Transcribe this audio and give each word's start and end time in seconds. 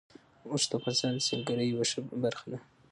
اوښ 0.49 0.63
د 0.69 0.71
افغانستان 0.79 1.11
د 1.15 1.19
سیلګرۍ 1.27 1.67
یوه 1.69 1.85
ښه 1.91 1.99
برخه 2.23 2.45
ده. 2.51 2.59